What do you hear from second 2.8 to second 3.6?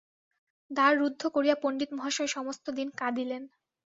কাঁদিলেন।